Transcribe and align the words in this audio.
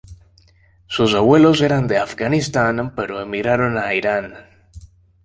Sus 0.87 1.13
abuelos 1.13 1.61
eran 1.61 1.87
de 1.87 1.99
Afganistán 1.99 2.95
pero 2.95 3.21
emigraron 3.21 3.77
a 3.77 3.93
Irán. 3.93 4.33